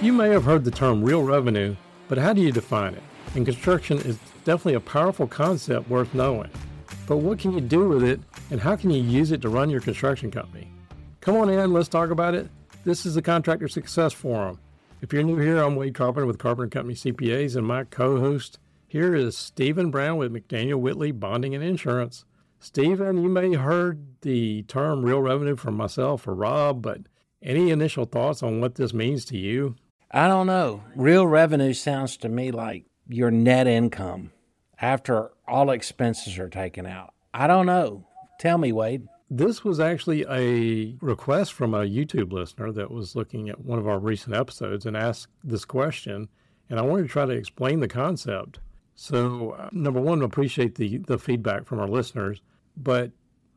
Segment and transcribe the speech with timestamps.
[0.00, 1.74] You may have heard the term real revenue,
[2.06, 3.02] but how do you define it?
[3.34, 6.50] In construction, it's definitely a powerful concept worth knowing.
[7.08, 8.20] But what can you do with it,
[8.52, 10.70] and how can you use it to run your construction company?
[11.20, 12.48] Come on in, let's talk about it.
[12.84, 14.60] This is the Contractor Success Forum.
[15.02, 18.60] If you're new here, I'm Wade Carpenter with Carpenter Company CPAs, and my co host
[18.86, 22.24] here is Stephen Brown with McDaniel Whitley Bonding and Insurance.
[22.60, 27.00] Stephen, you may have heard the term real revenue from myself or Rob, but
[27.42, 29.74] any initial thoughts on what this means to you?
[30.10, 30.84] I don't know.
[30.96, 34.32] Real revenue sounds to me like your net income
[34.80, 37.12] after all expenses are taken out.
[37.34, 38.06] I don't know.
[38.40, 39.06] Tell me, Wade.
[39.30, 43.86] This was actually a request from a YouTube listener that was looking at one of
[43.86, 46.28] our recent episodes and asked this question.
[46.70, 48.60] And I wanted to try to explain the concept.
[48.94, 52.40] So, uh, number one, appreciate the, the feedback from our listeners.
[52.76, 53.10] But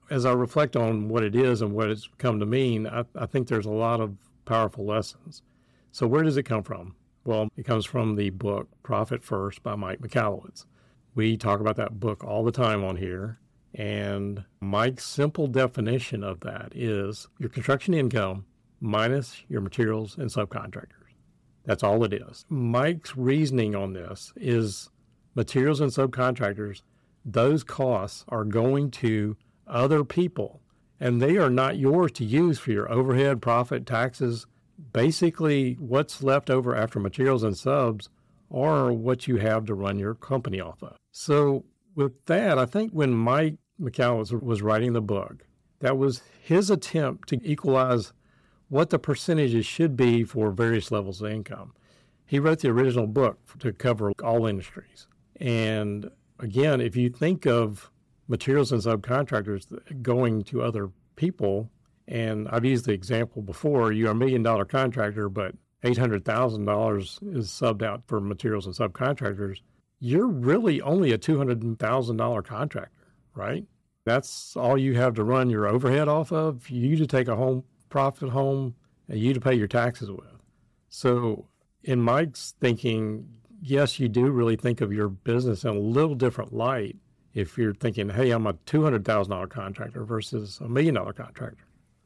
[0.10, 3.26] as I reflect on what it is and what it's come to mean, I, I
[3.26, 5.42] think there's a lot of powerful lessons.
[5.92, 6.96] So, where does it come from?
[7.26, 10.66] Well, it comes from the book Profit First by Mike Michalowicz.
[11.16, 13.40] We talk about that book all the time on here.
[13.76, 18.46] And Mike's simple definition of that is your construction income
[18.80, 21.16] minus your materials and subcontractors.
[21.66, 22.46] That's all it is.
[22.50, 24.90] Mike's reasoning on this is
[25.36, 26.82] materials and subcontractors,
[27.24, 30.62] those costs are going to other people
[31.00, 34.46] and they are not yours to use for your overhead, profit, taxes,
[34.94, 38.10] basically what's left over after materials and subs
[38.52, 40.98] are what you have to run your company off of.
[41.12, 41.66] So
[41.96, 45.46] with that, I think when Mike Michalowicz, was writing the book,
[45.80, 48.14] that was his attempt to equalize
[48.70, 51.74] what the percentages should be for various levels of income.
[52.26, 55.08] He wrote the original book to cover all industries.
[55.38, 57.92] And again, if you think of
[58.28, 59.68] materials and subcontractors
[60.02, 61.70] going to other people,
[62.08, 63.92] and I've used the example before.
[63.92, 69.58] You're a million dollar contractor, but $800,000 is subbed out for materials and subcontractors.
[70.00, 73.66] You're really only a $200,000 contractor, right?
[74.06, 77.64] That's all you have to run your overhead off of, you to take a home
[77.90, 78.74] profit home,
[79.08, 80.26] and you to pay your taxes with.
[80.90, 81.48] So,
[81.84, 83.28] in Mike's thinking,
[83.62, 86.96] yes, you do really think of your business in a little different light
[87.34, 91.64] if you're thinking, hey, I'm a $200,000 contractor versus a million dollar contractor.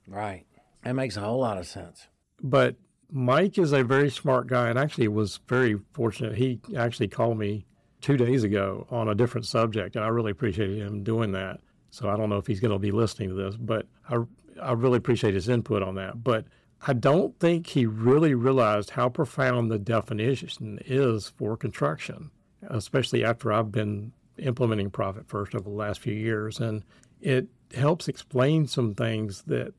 [0.07, 0.45] Right.
[0.83, 2.07] That makes a whole lot of sense.
[2.41, 2.75] But
[3.11, 6.35] Mike is a very smart guy and actually was very fortunate.
[6.35, 7.65] He actually called me
[8.01, 11.59] two days ago on a different subject, and I really appreciated him doing that.
[11.89, 14.17] So I don't know if he's going to be listening to this, but I,
[14.61, 16.23] I really appreciate his input on that.
[16.23, 16.45] But
[16.85, 22.31] I don't think he really realized how profound the definition is for construction,
[22.67, 26.59] especially after I've been implementing Profit First over the last few years.
[26.59, 26.83] And
[27.21, 29.73] it helps explain some things that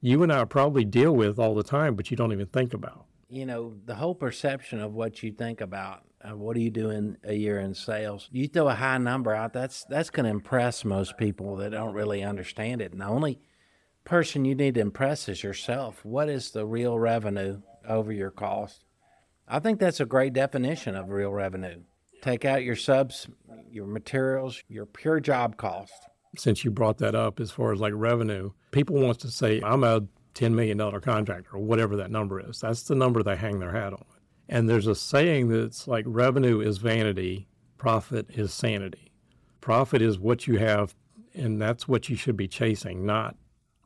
[0.00, 3.06] you and I probably deal with all the time, but you don't even think about.
[3.28, 6.02] You know, the whole perception of what you think about.
[6.22, 8.28] Uh, what are you doing a year in sales?
[8.32, 11.94] You throw a high number out, that's that's going to impress most people that don't
[11.94, 12.92] really understand it.
[12.92, 13.38] And the only
[14.04, 16.04] person you need to impress is yourself.
[16.04, 18.84] What is the real revenue over your cost?
[19.46, 21.82] I think that's a great definition of real revenue.
[22.20, 23.28] Take out your subs,
[23.70, 27.92] your materials, your pure job cost since you brought that up as far as like
[27.96, 30.02] revenue, people want to say, I'm a
[30.34, 32.60] $10 million contractor or whatever that number is.
[32.60, 34.04] That's the number they hang their hat on.
[34.48, 39.12] And there's a saying that's like revenue is vanity, profit is sanity.
[39.60, 40.94] Profit is what you have,
[41.34, 43.36] and that's what you should be chasing, not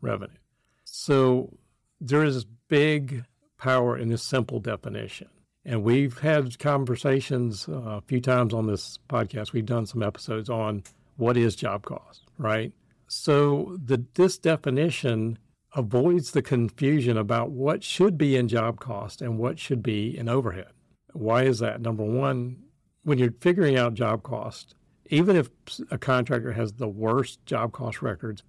[0.00, 0.36] revenue.
[0.84, 1.56] So
[2.00, 3.24] there is big
[3.58, 5.28] power in this simple definition.
[5.64, 9.52] And we've had conversations uh, a few times on this podcast.
[9.52, 10.82] We've done some episodes on
[11.16, 12.72] what is job cost, right?
[13.06, 15.38] So the, this definition
[15.74, 20.28] avoids the confusion about what should be in job cost and what should be in
[20.28, 20.72] overhead.
[21.12, 21.80] Why is that?
[21.80, 22.58] Number one,
[23.04, 24.74] when you're figuring out job cost,
[25.06, 25.50] even if
[25.90, 28.42] a contractor has the worst job cost records,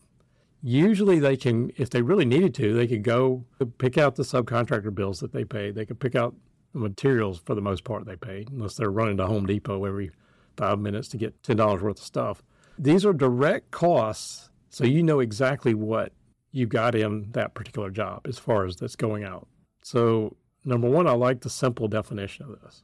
[0.61, 3.45] usually they can, if they really needed to, they could go
[3.77, 5.71] pick out the subcontractor bills that they pay.
[5.71, 6.35] They could pick out
[6.73, 10.11] the materials for the most part they paid, unless they're running to Home Depot every
[10.55, 12.43] five minutes to get $10 worth of stuff.
[12.77, 16.11] These are direct costs, so you know exactly what
[16.51, 19.47] you got in that particular job as far as that's going out.
[19.83, 20.35] So,
[20.65, 22.83] number one, I like the simple definition of this.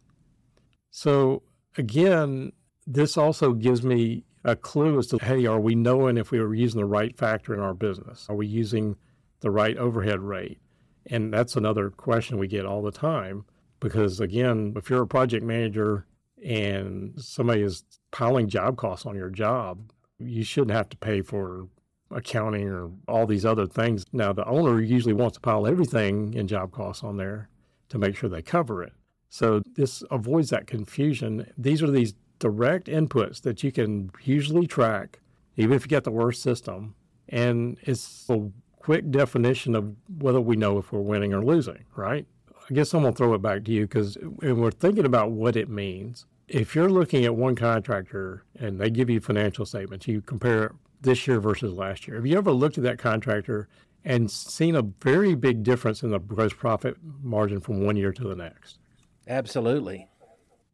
[0.91, 1.43] So,
[1.77, 2.51] again,
[2.85, 6.53] this also gives me a clue as to hey, are we knowing if we are
[6.53, 8.25] using the right factor in our business?
[8.29, 8.95] Are we using
[9.41, 10.59] the right overhead rate?
[11.05, 13.45] And that's another question we get all the time
[13.79, 16.05] because, again, if you're a project manager
[16.43, 21.67] and somebody is piling job costs on your job, you shouldn't have to pay for
[22.11, 24.05] accounting or all these other things.
[24.11, 27.49] Now, the owner usually wants to pile everything in job costs on there
[27.89, 28.93] to make sure they cover it.
[29.29, 31.51] So this avoids that confusion.
[31.57, 35.19] These are these direct inputs that you can usually track,
[35.55, 36.95] even if you get the worst system.
[37.27, 38.49] And it's a
[38.79, 42.25] quick definition of whether we know if we're winning or losing, right?
[42.69, 45.31] I guess I'm going to throw it back to you because when we're thinking about
[45.31, 50.07] what it means, if you're looking at one contractor and they give you financial statements,
[50.07, 52.17] you compare this year versus last year.
[52.17, 53.67] Have you ever looked at that contractor
[54.05, 58.23] and seen a very big difference in the gross profit margin from one year to
[58.23, 58.79] the next?
[59.27, 60.07] Absolutely.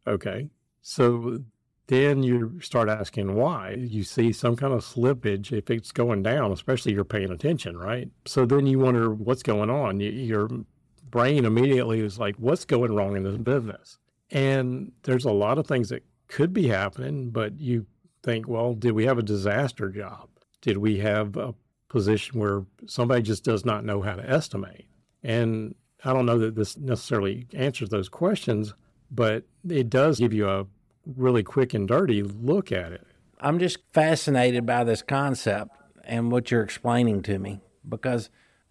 [0.08, 0.50] Okay.
[0.82, 1.44] So
[1.88, 3.72] then you start asking why.
[3.72, 8.10] You see some kind of slippage if it's going down, especially you're paying attention, right?
[8.26, 10.00] So then you wonder what's going on.
[10.00, 10.50] Your
[11.16, 14.00] brain immediately is like, what's going wrong in this business?
[14.32, 17.86] And there's a lot of things that could be happening, but you
[18.22, 20.28] think, well, did we have a disaster job?
[20.60, 21.56] Did we have a
[21.88, 24.90] position where somebody just does not know how to estimate?
[25.24, 28.74] And I don't know that this necessarily answers those questions,
[29.10, 30.68] but it does give you a
[31.06, 33.08] really quick and dirty look at it.
[33.40, 35.72] I'm just fascinated by this concept
[36.04, 38.30] and what you're explaining to me because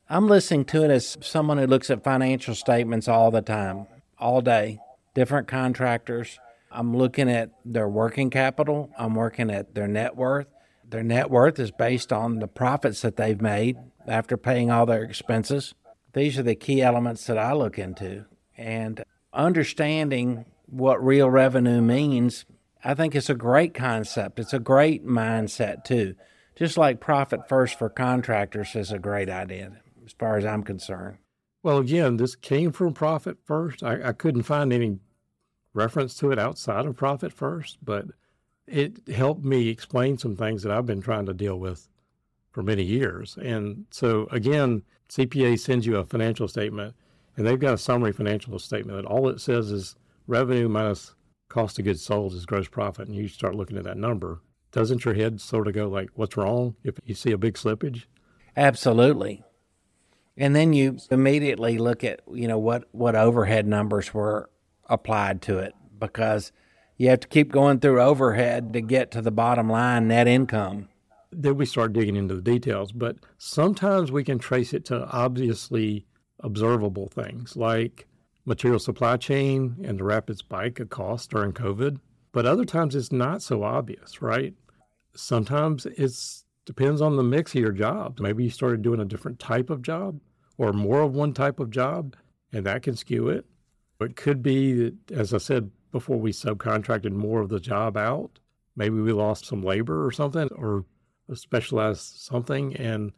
[0.09, 3.87] I'm listening to it as someone who looks at financial statements all the time,
[4.19, 4.79] all day,
[5.15, 6.39] different contractors.
[6.71, 10.47] I'm looking at their working capital, I'm working at their net worth.
[10.87, 15.03] Their net worth is based on the profits that they've made after paying all their
[15.03, 15.75] expenses.
[16.13, 18.27] These are the key elements that I look into.
[18.59, 19.03] And
[19.33, 22.45] understanding what real revenue means,
[22.85, 24.39] I think it's a great concept.
[24.39, 26.15] It's a great mindset, too.
[26.55, 29.73] Just like profit first for contractors is a great idea,
[30.05, 31.19] as far as I'm concerned.
[31.63, 33.83] Well, again, this came from profit first.
[33.83, 34.99] I, I couldn't find any
[35.73, 38.07] reference to it outside of profit first, but
[38.67, 41.89] it helped me explain some things that I've been trying to deal with
[42.51, 43.37] for many years.
[43.41, 46.95] And so, again, CPA sends you a financial statement,
[47.37, 49.97] and they've got a summary financial statement that all it says is
[50.27, 51.15] revenue minus
[51.49, 54.41] cost of goods sold is gross profit, and you start looking at that number,
[54.73, 58.07] doesn't your head sort of go like, "What's wrong?" If you see a big slippage.
[58.57, 59.45] Absolutely.
[60.37, 64.51] And then you immediately look at you know what what overhead numbers were
[64.89, 66.53] applied to it because
[66.97, 70.89] you have to keep going through overhead to get to the bottom line net income.
[71.31, 76.07] Then we start digging into the details, but sometimes we can trace it to obviously
[76.41, 78.07] observable things like
[78.45, 81.99] material supply chain and the rapid spike of cost during COVID.
[82.33, 84.55] But other times it's not so obvious, right?
[85.15, 88.21] Sometimes it's depends on the mix of your jobs.
[88.21, 90.21] Maybe you started doing a different type of job
[90.57, 92.17] or more of one type of job,
[92.53, 93.45] and that can skew it.
[94.01, 98.39] It could be that, as I said before, we subcontracted more of the job out.
[98.77, 100.85] Maybe we lost some labor or something, or
[101.29, 103.13] a specialized something, and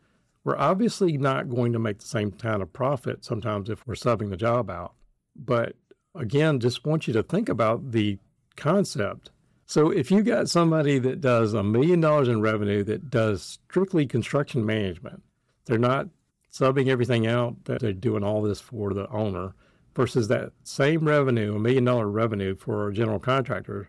[0.45, 4.31] we're obviously not going to make the same kind of profit sometimes if we're subbing
[4.31, 4.95] the job out.
[5.35, 5.75] But
[6.15, 8.19] again, just want you to think about the
[8.55, 9.31] concept.
[9.67, 14.07] So if you got somebody that does a million dollars in revenue that does strictly
[14.07, 15.23] construction management,
[15.67, 16.09] they're not
[16.53, 19.55] subbing everything out, that they're doing all this for the owner,
[19.95, 23.89] versus that same revenue, a million dollar revenue for a general contractor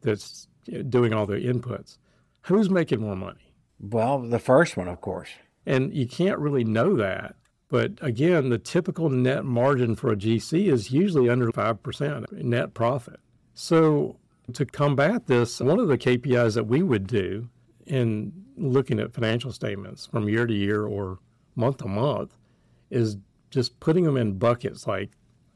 [0.00, 0.48] that's
[0.88, 1.98] doing all the inputs.
[2.42, 3.52] Who's making more money?
[3.78, 5.28] Well, the first one, of course.
[5.66, 7.36] And you can't really know that
[7.68, 13.20] but again, the typical net margin for a GC is usually under 5% net profit.
[13.54, 14.16] So,
[14.54, 17.48] to combat this, one of the KPIs that we would do
[17.86, 21.18] in looking at financial statements from year to year or
[21.54, 22.36] month to month
[22.90, 23.16] is
[23.50, 25.10] just putting them in buckets like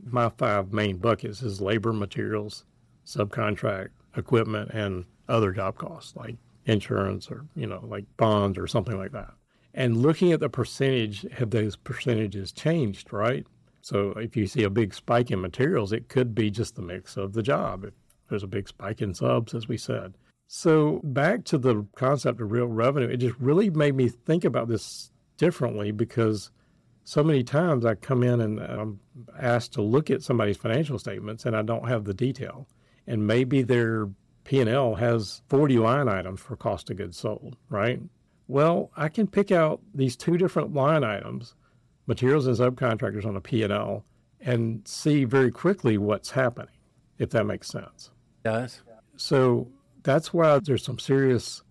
[0.04, 2.64] my five main buckets is labor, materials,
[3.06, 8.98] subcontract, equipment, and other job costs like insurance or, you know, like bonds or something
[8.98, 9.32] like that
[9.74, 13.46] and looking at the percentage, have those percentages changed, right?
[13.80, 17.16] So if you see a big spike in materials, it could be just the mix
[17.16, 17.84] of the job.
[17.84, 17.94] If
[18.32, 20.14] there's a big spike in subs, as we said.
[20.46, 24.68] So back to the concept of real revenue, it just really made me think about
[24.68, 26.50] this differently because
[27.04, 29.00] so many times I come in and I'm
[29.38, 32.68] asked to look at somebody's financial statements and I don't have the detail.
[33.06, 34.08] And maybe their
[34.44, 38.00] P&L has 40 line items for cost of goods sold, right?
[38.48, 41.54] Well, I can pick out these two different line items,
[42.06, 44.04] materials and subcontractors on a P&L,
[44.40, 46.74] and see very quickly what's happening,
[47.18, 48.10] if that makes sense.
[48.44, 48.80] Does.
[49.16, 49.68] So
[50.02, 51.62] that's why there's some serious,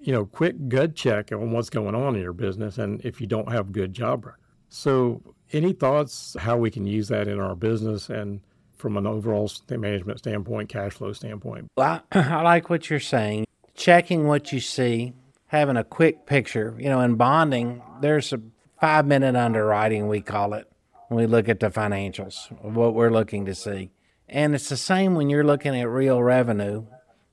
[0.00, 3.26] you know, quick gut check on what's going on in your business and if you
[3.26, 4.40] don't have good job record.
[4.68, 5.22] So
[5.52, 8.40] any thoughts how we can use that in our business and
[8.76, 11.68] from an overall management standpoint, cash flow standpoint?
[11.76, 13.46] Well, I like what you're saying.
[13.74, 15.12] Checking what you see,
[15.46, 16.74] having a quick picture.
[16.78, 18.40] You know, in bonding, there's a
[18.80, 20.70] five minute underwriting, we call it.
[21.08, 23.90] when we look at the financials, what we're looking to see.
[24.28, 26.86] And it's the same when you're looking at real revenue.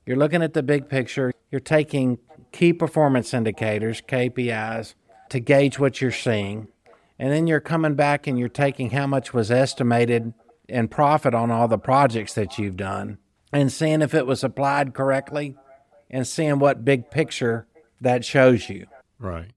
[0.06, 1.32] You're looking at the big picture.
[1.50, 2.18] You're taking
[2.52, 4.94] key performance indicators, KPIs,
[5.30, 6.68] to gauge what you're seeing.
[7.18, 10.34] And then you're coming back and you're taking how much was estimated
[10.68, 13.18] in profit on all the projects that you've done
[13.52, 15.56] and seeing if it was applied correctly
[16.10, 17.66] and seeing what big picture
[18.00, 18.86] that shows you.
[19.18, 19.50] Right.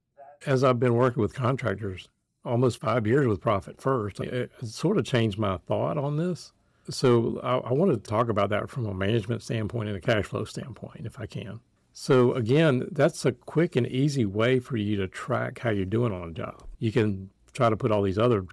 [0.45, 2.07] As I've been working with contractors
[2.45, 6.53] almost five years with Profit First, it, sort of changed my thought on this.
[6.89, 10.25] So I, I wanted to talk about that from a management standpoint and a cash
[10.25, 11.59] flow standpoint, if I can.
[11.93, 16.13] So again, that's a quick and easy way for you to track how you're doing
[16.13, 16.63] on a job.
[16.79, 18.45] You can try to put all these other,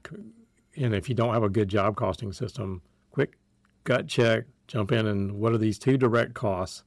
[0.77, 3.37] and if you don't have a good job costing system, quick
[3.85, 6.85] gut check, jump in and what are these two direct costs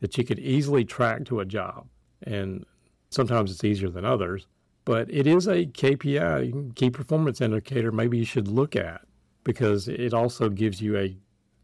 [0.00, 1.86] that you could easily track to a job.
[2.24, 2.66] And
[3.10, 4.46] sometimes it's easier than others,
[4.84, 9.02] but it is a KPI, key performance indicator, maybe you should look at
[9.44, 11.16] because it also gives you a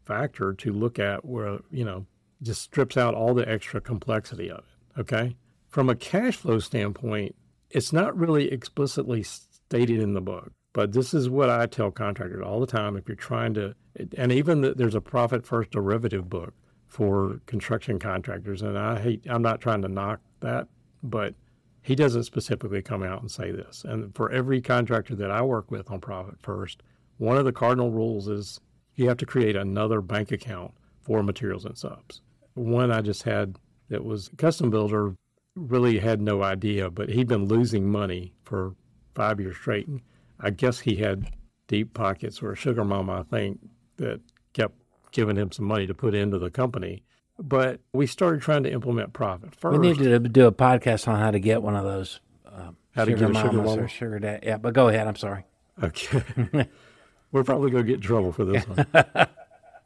[0.05, 2.05] factor to look at where, you know,
[2.41, 4.99] just strips out all the extra complexity of it.
[5.01, 5.35] Okay.
[5.69, 7.35] From a cash flow standpoint,
[7.69, 12.43] it's not really explicitly stated in the book, but this is what I tell contractors
[12.43, 12.95] all the time.
[12.95, 13.75] If you're trying to,
[14.17, 16.53] and even the, there's a profit first derivative book
[16.87, 20.67] for construction contractors, and I hate, I'm not trying to knock that,
[21.03, 21.35] but
[21.81, 23.83] he doesn't specifically come out and say this.
[23.87, 26.81] And for every contractor that I work with on Profit First,
[27.17, 28.59] one of the cardinal rules is
[28.95, 30.71] you have to create another bank account
[31.01, 32.21] for materials and subs
[32.57, 33.57] one I just had
[33.89, 35.15] that was custom builder
[35.55, 38.75] really had no idea, but he'd been losing money for
[39.15, 39.87] five years straight.
[39.87, 40.01] And
[40.39, 41.31] I guess he had
[41.67, 43.59] deep pockets or a sugar mama, I think,
[43.97, 44.19] that
[44.53, 44.75] kept
[45.11, 47.03] giving him some money to put into the company.
[47.39, 49.79] But we started trying to implement profit first.
[49.79, 52.19] We need to do a podcast on how to get one of those.
[52.45, 54.43] Uh, how to get a sugar mama or sugar dad.
[54.43, 55.07] Yeah, but go ahead.
[55.07, 55.45] I'm sorry.
[55.83, 56.23] Okay.
[57.31, 58.85] We're probably going to get in trouble for this one.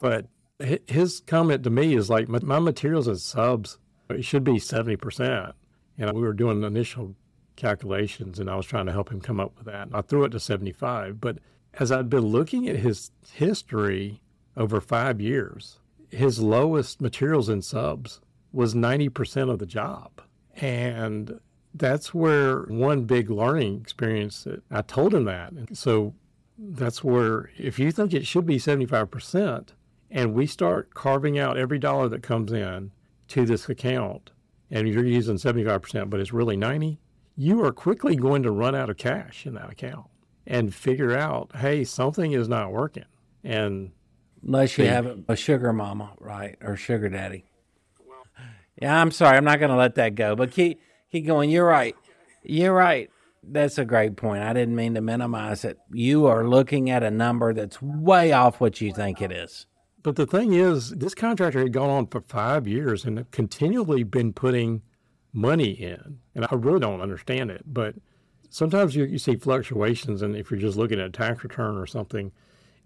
[0.00, 0.26] but
[0.86, 5.52] his comment to me is like, my materials and subs, it should be 70%.
[5.98, 7.14] And we were doing initial
[7.56, 9.88] calculations and I was trying to help him come up with that.
[9.88, 11.20] And I threw it to 75.
[11.20, 11.38] But
[11.74, 14.20] as I'd been looking at his history
[14.56, 15.78] over five years,
[16.10, 18.20] his lowest materials and subs
[18.52, 20.20] was 90% of the job.
[20.56, 21.40] And
[21.74, 25.52] that's where one big learning experience that I told him that.
[25.52, 26.14] And so
[26.70, 29.68] that's where if you think it should be 75%,
[30.10, 32.92] and we start carving out every dollar that comes in
[33.28, 34.30] to this account,
[34.70, 36.98] and you're using 75%, but it's really 90,
[37.36, 40.06] you are quickly going to run out of cash in that account
[40.46, 43.04] and figure out, hey, something is not working.
[43.42, 43.92] And
[44.46, 47.44] unless you have a sugar mama, right, or sugar daddy.
[48.80, 51.50] Yeah, I'm sorry, I'm not going to let that go, but keep keep going.
[51.50, 51.94] You're right.
[52.42, 53.10] You're right.
[53.42, 54.42] That's a great point.
[54.42, 55.78] I didn't mean to minimize it.
[55.92, 59.66] You are looking at a number that's way off what you think it is.
[60.02, 64.32] But the thing is, this contractor had gone on for five years and continually been
[64.32, 64.82] putting
[65.32, 66.18] money in.
[66.34, 67.62] And I really don't understand it.
[67.66, 67.94] But
[68.50, 70.22] sometimes you, you see fluctuations.
[70.22, 72.32] And if you're just looking at a tax return or something,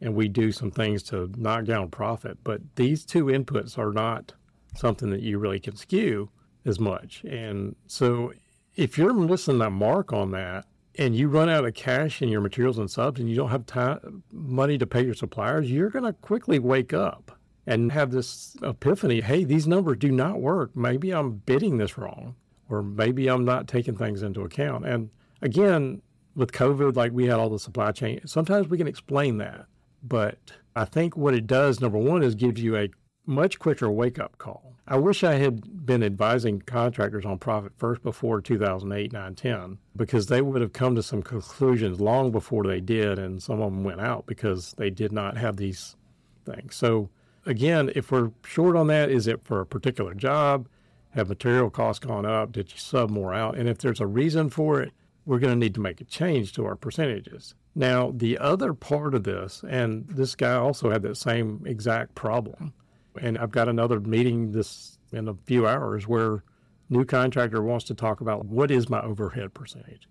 [0.00, 4.34] and we do some things to knock down profit, but these two inputs are not
[4.74, 6.30] something that you really can skew
[6.66, 7.24] as much.
[7.24, 8.32] And so
[8.76, 10.66] if you're missing that mark on that,
[10.98, 13.66] and you run out of cash in your materials and subs and you don't have
[13.66, 18.56] time, money to pay your suppliers, you're going to quickly wake up and have this
[18.62, 20.74] epiphany hey, these numbers do not work.
[20.74, 22.36] Maybe I'm bidding this wrong,
[22.68, 24.86] or maybe I'm not taking things into account.
[24.86, 25.10] And
[25.42, 26.00] again,
[26.34, 29.66] with COVID, like we had all the supply chain, sometimes we can explain that.
[30.02, 30.38] But
[30.74, 32.90] I think what it does, number one, is gives you a
[33.26, 34.76] much quicker wake up call.
[34.88, 40.28] I wish I had been advising contractors on profit first before 2008, 9, 10, because
[40.28, 43.82] they would have come to some conclusions long before they did, and some of them
[43.82, 45.96] went out because they did not have these
[46.44, 46.76] things.
[46.76, 47.10] So,
[47.46, 50.68] again, if we're short on that, is it for a particular job?
[51.10, 52.52] Have material costs gone up?
[52.52, 53.56] Did you sub more out?
[53.56, 54.92] And if there's a reason for it,
[55.24, 57.56] we're going to need to make a change to our percentages.
[57.74, 62.72] Now, the other part of this, and this guy also had that same exact problem
[63.20, 66.42] and I've got another meeting this in a few hours where
[66.88, 70.08] new contractor wants to talk about what is my overhead percentage.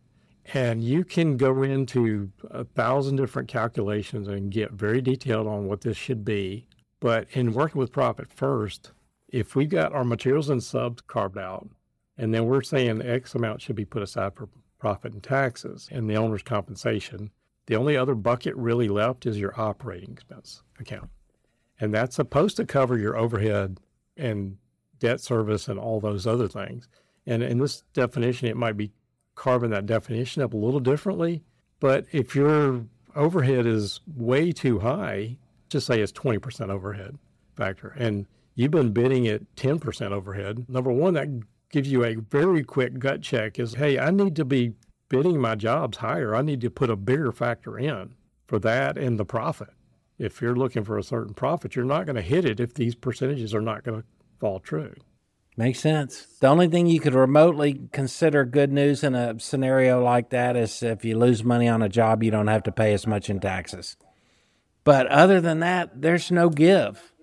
[0.54, 5.82] And you can go into a thousand different calculations and get very detailed on what
[5.82, 6.68] this should be.
[7.00, 8.92] But in working with profit first,
[9.28, 11.68] if we've got our materials and subs carved out,
[12.18, 16.10] and then we're saying X amount should be put aside for profit and taxes and
[16.10, 17.32] the owner's compensation,
[17.66, 21.10] the only other bucket really left is your operating expense account
[21.80, 23.80] and that's supposed to cover your overhead
[24.18, 24.58] and
[25.00, 26.88] debt service and all those other things.
[27.26, 28.92] And in this definition, it might be
[29.36, 31.44] carving that definition up a little differently.
[31.80, 35.38] But if you're overhead is way too high,
[35.70, 37.18] just say it's 20% overhead
[37.56, 41.28] factor, and you've been bidding at 10% overhead, number one, that
[41.70, 44.74] gives you a very quick gut check is, hey, I need to be
[45.10, 46.36] bidding my jobs higher.
[46.36, 48.16] I need to put a bigger factor in
[48.48, 49.70] for that and the profit.
[50.18, 52.96] If you're looking for a certain profit, you're not going to hit it if these
[52.96, 54.08] percentages are not going to
[54.40, 54.94] fall true.
[55.58, 56.26] Makes sense.
[56.42, 60.84] The only thing you could remotely consider good news in a scenario like that is
[60.84, 63.40] if you lose money on a job, you don't have to pay as much in
[63.40, 63.96] taxes.
[64.84, 67.14] But other than that, there's no give.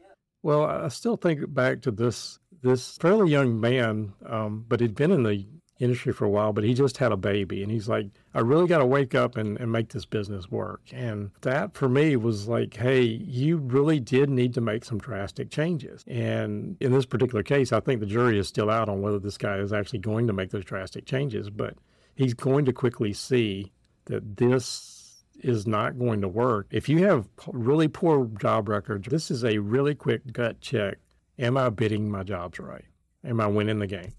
[0.42, 5.10] Well, I still think back to this this fairly young man, um, but he'd been
[5.10, 5.46] in the
[5.78, 7.62] industry for a while, but he just had a baby.
[7.62, 10.82] And he's like, I really got to wake up and, and make this business work.
[10.92, 15.50] And that for me was like, hey, you really did need to make some drastic
[15.50, 16.04] changes.
[16.06, 19.38] And in this particular case, I think the jury is still out on whether this
[19.38, 21.74] guy is actually going to make those drastic changes, but
[22.14, 23.72] he's going to quickly see
[24.04, 26.66] that this is not going to work.
[26.70, 30.98] If you have really poor job records, this is a really quick gut check.
[31.38, 32.84] Am I bidding my jobs right?
[33.24, 34.12] Am I winning the game?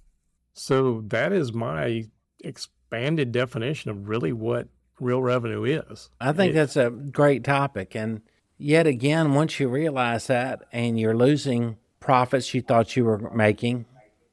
[0.53, 2.05] So that is my
[2.43, 4.67] expanded definition of really what
[5.00, 6.10] real revenue is.
[6.22, 7.95] I think it, that's a great topic.
[7.95, 8.22] And
[8.57, 13.86] yet again, once you realize that and you're losing profits you thought you were making,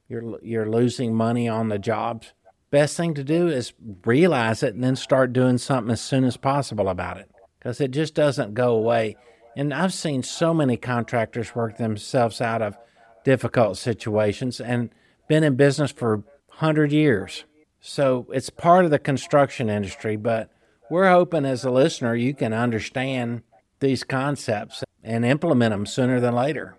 [0.08, 2.32] you're you're losing money on the jobs.
[2.70, 3.72] Best thing to do is
[4.04, 7.90] realize it and then start doing something as soon as possible about it because it
[7.90, 9.16] just doesn't go away.
[9.56, 12.76] And I've seen so many contractors work themselves out of
[13.24, 14.90] difficult situations and
[15.30, 16.16] been in business for
[16.48, 17.44] 100 years.
[17.80, 20.50] So it's part of the construction industry, but
[20.90, 23.42] we're hoping as a listener you can understand
[23.78, 26.76] these concepts and implement them sooner than later.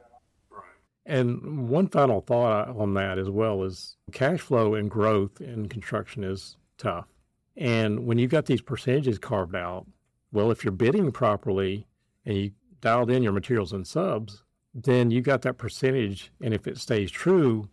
[1.06, 5.70] And one final thought uh, on that as well is cash flow and growth in
[5.70, 7.08] construction is tough.
[7.56, 9.88] And when you've got these percentages carved out,
[10.34, 11.88] well, if you're bidding properly
[12.26, 16.34] and you dialed in your materials and subs, then you got that percentage.
[16.42, 17.70] And if it stays true,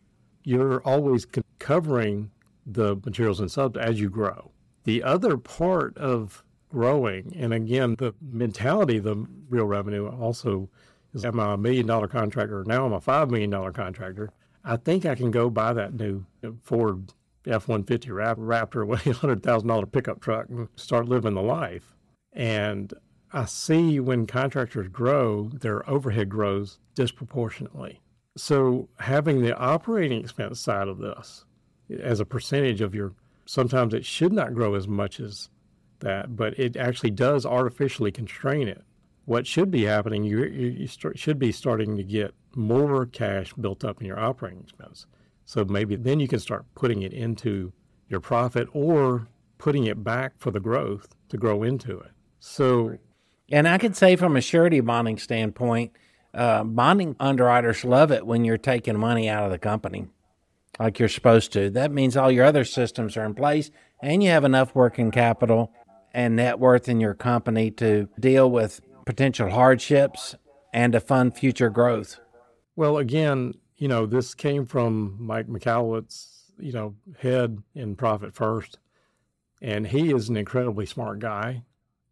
[0.49, 1.27] you're always
[1.59, 2.31] covering
[2.65, 4.51] the materials and subs as you grow.
[4.85, 10.71] The other part of growing, and again, the mentality the real revenue also
[11.13, 12.65] is am I a million dollar contractor?
[12.67, 14.31] Now I'm a $5 million contractor.
[14.65, 16.25] I think I can go buy that new
[16.63, 17.13] Ford
[17.47, 21.95] F 150 Raptor with a $100,000 pickup truck and start living the life.
[22.33, 22.95] And
[23.35, 28.01] I see when contractors grow, their overhead grows disproportionately.
[28.38, 31.44] So having the operating expense side of this
[32.01, 33.12] as a percentage of your,
[33.46, 35.51] sometimes it should not grow as much as
[36.01, 38.83] that, but it actually does artificially constrain it.
[39.24, 43.53] What should be happening, you, you, you start, should be starting to get more cash
[43.55, 45.07] built up in your operating expense.
[45.44, 47.72] So maybe then you can start putting it into
[48.09, 49.27] your profit or
[49.59, 52.12] putting it back for the growth to grow into it.
[52.38, 52.98] So,
[53.51, 55.92] and I could say from a surety bonding standpoint,
[56.35, 60.09] uh, bonding underwriters love it when you're taking money out of the company
[60.79, 61.71] like you're supposed to.
[61.71, 65.73] That means all your other systems are in place and you have enough working capital
[66.12, 70.35] and net worth in your company to deal with potential hardships
[70.73, 72.21] and to fund future growth.
[72.77, 78.79] Well, again, you know, this came from Mike Michalowicz, you know, head in Profit First.
[79.61, 81.64] And he is an incredibly smart guy,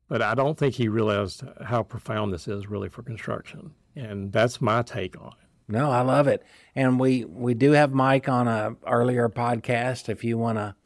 [0.08, 3.72] but I don't think he realized how profound this is really for construction.
[3.96, 5.48] And that's my take on it.
[5.68, 6.44] No, I love it.
[6.74, 10.76] And we we do have Mike on a earlier podcast if you want to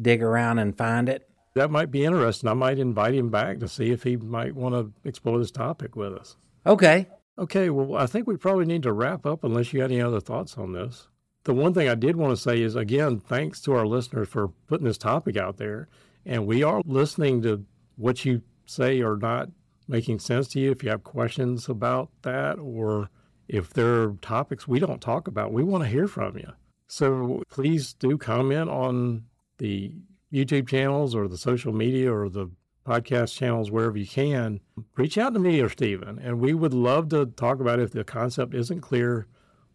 [0.00, 1.28] dig around and find it.
[1.54, 2.48] That might be interesting.
[2.48, 5.96] I might invite him back to see if he might want to explore this topic
[5.96, 6.36] with us.
[6.64, 7.08] Okay.
[7.38, 10.20] Okay, well, I think we probably need to wrap up unless you got any other
[10.20, 11.08] thoughts on this.
[11.44, 14.48] The one thing I did want to say is again, thanks to our listeners for
[14.66, 15.88] putting this topic out there.
[16.24, 17.64] And we are listening to
[17.96, 19.50] what you say or not
[19.92, 20.72] making sense to you.
[20.72, 23.10] If you have questions about that, or
[23.46, 26.50] if there are topics we don't talk about, we want to hear from you.
[26.88, 29.24] So please do comment on
[29.58, 29.92] the
[30.32, 32.50] YouTube channels or the social media or the
[32.86, 34.60] podcast channels wherever you can.
[34.96, 37.92] Reach out to me or Stephen, and we would love to talk about it if
[37.92, 39.26] the concept isn't clear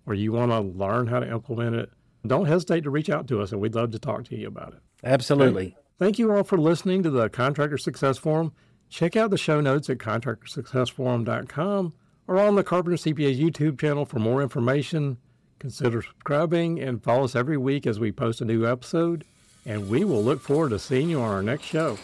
[0.06, 1.91] or you want to learn how to implement it.
[2.25, 4.73] Don't hesitate to reach out to us, and we'd love to talk to you about
[4.73, 4.80] it.
[5.03, 5.77] Absolutely.
[5.99, 8.51] Thank you all for listening to the Contractor Success Forum.
[8.89, 11.93] Check out the show notes at contractorsuccessforum.com
[12.28, 15.17] or on the Carpenter CPA YouTube channel for more information.
[15.60, 19.26] Consider subscribing and follow us every week as we post a new episode.
[19.65, 21.97] And we will look forward to seeing you on our next show.